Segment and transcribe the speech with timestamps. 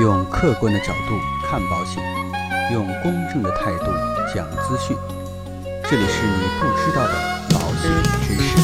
[0.00, 2.00] 用客观的角度看保险，
[2.72, 3.86] 用公正的态度
[4.32, 4.96] 讲资讯。
[5.90, 7.14] 这里是你不知道的
[7.50, 7.90] 保险
[8.22, 8.56] 知识。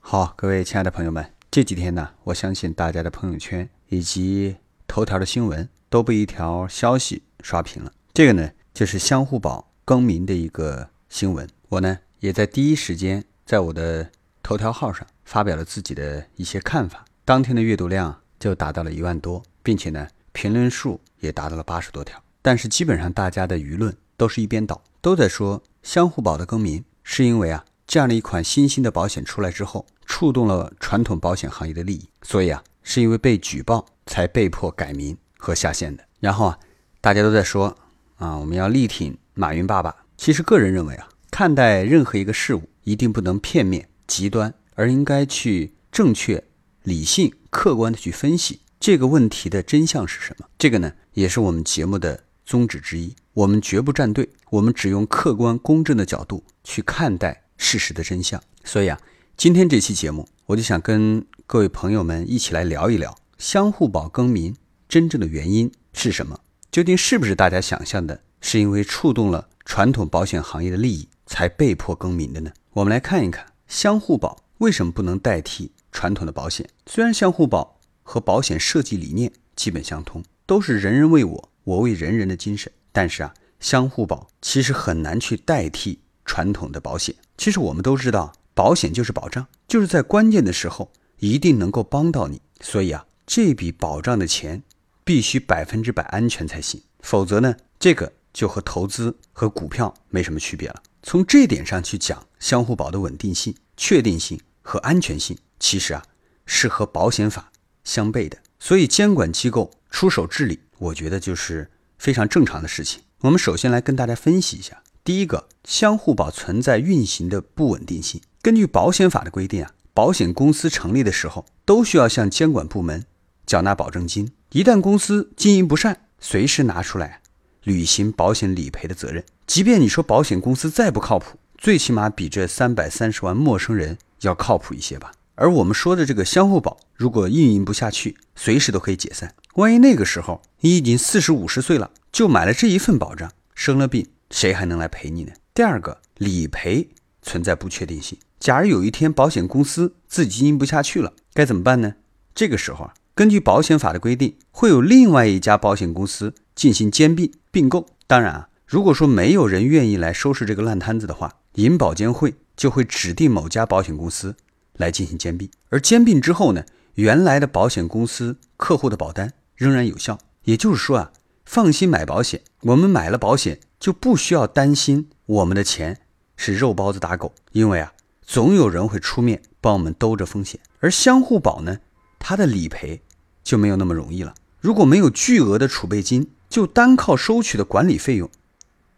[0.00, 4.56] 好，各位亲爱的朋友们，这几天呢，我相信大家的朋友圈以及
[4.86, 7.92] 头条的新闻都被一条消息刷屏了。
[8.14, 11.46] 这个呢，就是相互保更名的一个新闻。
[11.68, 14.10] 我呢，也在第一时间在我的
[14.48, 17.04] 头条号上发表了自己的一些看法。
[17.22, 22.18] 当天的阅读量就达到了一万多，并且呢，评论数也达到了八十多条。
[22.40, 29.84] 但是基本上大家的舆论都是一边倒，都在说相互保的更名是因为啊，这样的一款新兴的保险出来之后。
[30.06, 36.02] 触动了传统保险行业的利益，所以啊，是因为被举报才被迫改名和下线的。
[36.20, 36.58] 然后啊，
[37.02, 37.76] 大家都在说
[38.16, 39.94] 啊，我们要力挺马云爸爸。
[40.16, 46.42] 其实个人认为啊，看待任何一个事物，一定不能片面、极端，而应该去正确、
[46.82, 50.46] 理性、客观的去分析这个问题的真相是什么。
[50.58, 53.14] 这个呢，也是我们节目的宗旨之一。
[53.34, 58.42] 我们绝不站队，我们只用客观公正的角度去看待事实的真相。
[58.64, 58.98] 所以啊。
[59.36, 64.56] 今天这期节目，我就想跟各位朋友们一起来聊一聊相互保更名
[64.88, 66.40] 真正的原因是什么？
[66.72, 72.50] 究竟是不是大家想象的，是因为触动了传统保险行业的利益才被迫更名的呢？
[72.72, 76.68] 我们来看一看相互保为什么不能代替传统的保险。
[76.86, 87.14] 虽然相互保和保险设计理念基本相通，都是人人为我，我为人人的精神，但是啊，相互保其实很难去代替传统的保险。
[87.36, 88.32] 其实我们都知道。
[88.54, 92.42] 保险就是保障，就是在关键的时候一定能够帮到你。
[92.60, 94.64] 所以啊，这笔保障的钱
[95.04, 100.80] 必须百分之百安全才行，否则呢，这个就和投资和股票没什么区别了。
[101.02, 106.04] 从这点上去讲，相互保的稳定性、确定性和安全性，其实啊
[106.46, 107.50] 是和保险法
[107.82, 108.38] 相悖的。
[108.60, 111.68] 所以监管机构出手治理，我觉得就是
[111.98, 113.02] 非常正常的事情。
[113.22, 118.20] 我们首先来跟大家分析一下，第一个，相互保存在运行的不稳定性。
[118.40, 123.04] 根据保险法的规定啊，保险公司成立的时候都需要向监管部门
[123.44, 124.30] 缴纳保证金。
[124.52, 127.20] 一旦公司经营不善，随时拿出来
[127.64, 129.24] 履行保险理赔的责任。
[129.46, 135.12] 即便你说保险公司再不靠谱，最起码比这三百三十万陌生人要靠谱一些吧。
[135.34, 139.34] 而我们说的这个相互保，如果运营不下去，随时都可以解散。
[139.54, 145.32] 万一那个时候你已经四十五十岁了，就买了这一份保障，生了病，谁还能来赔你呢？
[145.54, 146.88] 第二个，理赔
[147.22, 148.18] 存在不确定性。
[148.40, 151.94] 假如有一天保险公司自己经营不下去了，该怎么办呢？
[152.34, 157.86] 这个时候啊，根据保险法的规定，会有另外一家保险公司进行兼并并购。
[158.08, 164.34] 当然啊，如果说没有人愿意来收拾这个烂摊子的话，银保监会就会指定某家保险公司
[164.72, 165.48] 来进行兼并。
[165.68, 166.64] 而兼并之后呢，
[166.94, 170.18] 原来的保险公司客户的保单仍然有效。
[170.42, 171.12] 也就是说啊，
[171.44, 176.00] 放心买保险，我们买了保险就不需要担心我们的钱
[176.36, 177.92] 是肉包子打狗，因为啊。
[178.30, 181.78] 总有人会出面帮我们兜着风险，而相互保呢，
[182.18, 183.00] 它的理赔
[183.42, 184.34] 就没有那么容易了。
[184.60, 188.30] 如果没有巨额的储备金，就单靠收取的管理费用，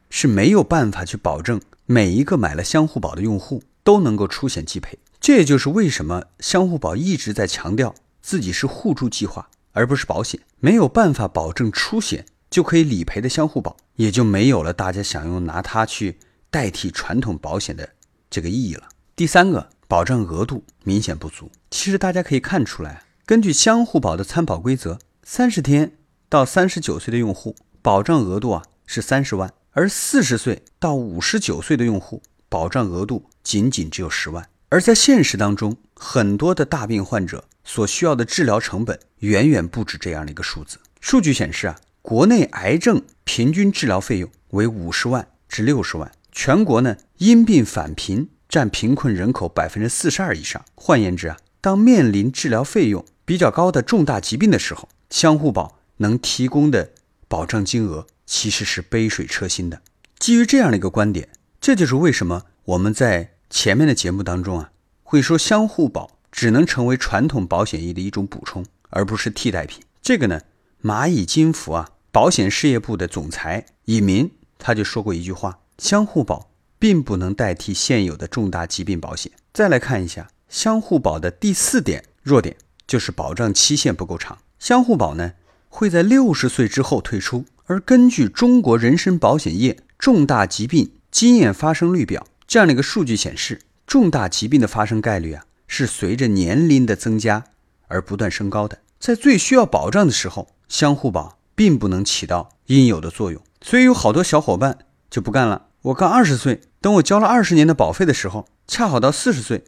[0.09, 4.99] 是没有办法去保证每一个买了相互保的用户都能够出险即赔。
[5.21, 10.41] 这也就是为什么相互保一直在强调自己是互助计划，而不是保险。
[10.61, 16.19] 没有办法保证出险就可以理赔的相互保，也就没有了大家想用拿它去
[16.51, 17.89] 代替传统保险的
[18.31, 18.89] 这个意义了。
[19.15, 21.51] 第三个保障额度明显不足。
[21.71, 25.93] 其实大家可以看出来，根据相互保的参保规则，三十天
[26.31, 34.49] 到三十九岁的用户保障额度啊是三十万，而四十岁到五十九岁的用户保障额度仅仅只有十万。
[34.69, 40.79] 而在现实当中，很多的大病患者所需要的治疗成本远远不止这样的一个数字。
[41.01, 48.29] 数据显示啊，国内癌症平均治疗费用为五十万至六十万，全国呢因病返贫。
[48.49, 50.65] 占贫困人口百分之四十二以上。
[50.75, 56.91] 换言之啊，当面临治疗费用比较高的重大疾病的时候，相互保能提供的
[57.29, 59.81] 保障金额其实是杯水车薪的。
[60.19, 61.31] 基于这样的一个观点，
[61.61, 69.83] 这就是为什么我们在前面的节目当中啊，会说相互保只能成为传统保险业的一种补充，而不是替代品。
[70.03, 70.43] 这个呢，
[70.83, 76.51] 蚂蚁金服啊，保险事业部的总裁尹民他就说过一句话：相互保。
[76.81, 79.31] 并不能代替现有的重大疾病保险。
[79.53, 82.57] 再来看一下相互保的第四点弱点，
[82.87, 84.39] 就是保障期限不够长。
[84.59, 85.35] 相互保呢
[85.71, 97.45] 会在六十岁之后退出，而根据中国人身保险业重大疾病经验发生率表这样的一个数据显示，重大疾病的发生概率啊，是随着年龄的增加
[97.87, 98.81] 而不断升高的。
[98.99, 103.41] 在最需要保障的时候，相互保并不能起到应有的作用。
[103.63, 104.79] 所以有好多小伙伴
[105.09, 105.69] 就不干了。
[105.83, 109.65] 我刚二十岁，等我交了二十年的保费的时候，恰好到四十岁，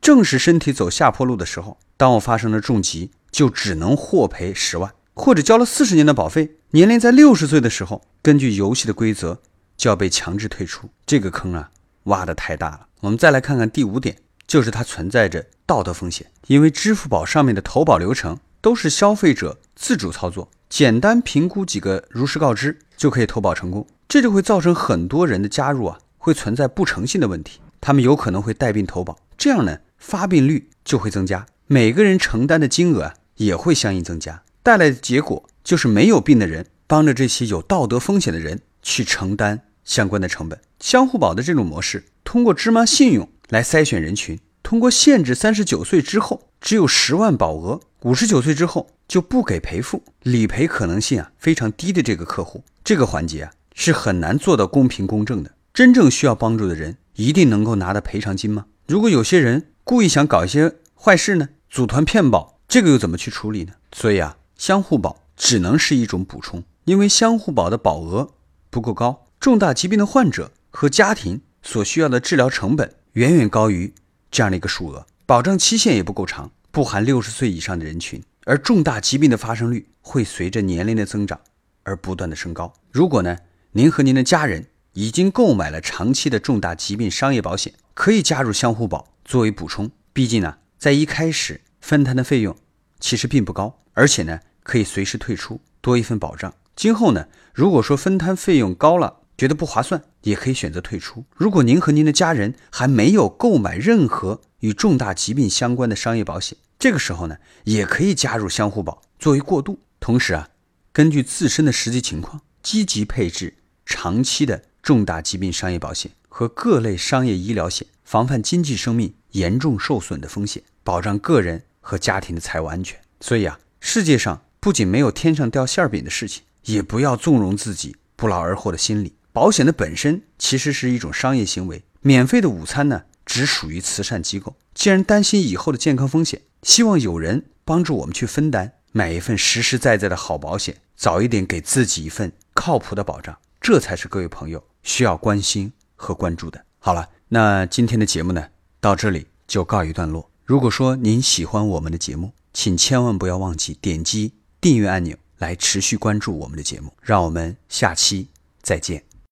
[0.00, 1.78] 正是身体走下坡路的时候。
[1.96, 9.40] 当我发生了重疾，就只能获赔十万；或者交了四十年的保费，年龄在六十岁的时候，根据游戏的规则
[9.76, 10.88] 就要被强制退出。
[11.04, 11.70] 这个坑啊，
[12.04, 12.86] 挖的太大了。
[13.00, 14.16] 我们再来看看第五点，
[14.46, 23.86] 就是它存在着道德风险，因为支付宝上面的投保流程都是消费者自主操作，简单评估几个如实告知就可以投保成功。
[24.08, 27.60] 这就会造成很多人的加入啊，会存在不诚信的问题。
[27.80, 40.60] 他们有可能会带病投保，这样呢，发病率就会增加，每个人承担的金额啊也会相应增加，带来的结果就是没有病的人帮着这些有道德风险的人去承担相关的成本。
[40.80, 53.52] 相互保的这种模式，通过芝麻信用来筛选人群，通过限制三十九岁之后只有十万保额，五十九岁之后就不给赔付，理赔可能性啊非常低的这个客户，这个环节啊。
[53.74, 55.50] 是很难做到公平公正的。
[55.72, 58.66] 真正需要帮助的人，一定能够拿到赔偿金吗？
[58.86, 63.72] 如果有些人故意想搞一些坏事呢，组团骗保，这个又怎么去处理呢？
[63.92, 68.34] 所以啊，相互保只能是一种补充，因为相互保的保额
[68.70, 73.92] 不够高，重大疾病的患者和家庭所需要的治疗成本远远高于
[74.30, 81.40] 这样的一个数额，保障期限也不够长，不含六十岁以上的人群，而重大疾病的发生率会随着年龄的增长
[81.82, 82.72] 而不断的升高。
[82.92, 83.36] 如果呢？
[83.72, 89.90] 您和您的家人已经购买了长期的重大疾病商业保险，可以加入相互保作为补充。
[90.12, 92.54] 毕竟呢，在一开始分摊的费用
[93.00, 96.54] 其实并不高，而且呢可以随时退出，多一份保障。
[96.74, 101.24] 今后呢，如果说分摊费用高了，觉得不划算，也可以选择退出。
[101.34, 109.80] 如果您和您的家人还没有购买任何与重大疾病相关的商业保险，这个时候呢，也可以加入相互保作为过渡。
[110.00, 110.48] 同时啊，
[110.92, 113.54] 根据自身的实际情况，积极配置。
[113.84, 122.98] 长期的重大疾病商业保险和各类商业医疗险，防范经济生命严重受损的风险，保障个人和家庭的财务安全。
[123.20, 129.16] 所以啊，世界上不仅没有天上掉馅饼的事情，也不要纵容自己不劳而获的心理。
[129.32, 134.54] 保险的本身其实是一种商业行为，免费的午餐呢，只属于慈善机构。
[134.72, 143.36] 既然担心以后的健康风险，希望有人帮助我们去分担，买一份实实在在的好保险，早一点给自己一份靠谱的保障。
[143.60, 146.64] 这才是各位朋友需要关心和关注的。
[146.78, 148.46] 好了，那今天的节目呢，
[148.78, 150.30] 到这里就告一段落。
[150.44, 156.90] 如果说您喜欢我们的节目，请千万不要忘记点击订阅按钮来持续关注我们的节目。
[157.02, 158.28] 让我们下期
[158.62, 159.11] 再见。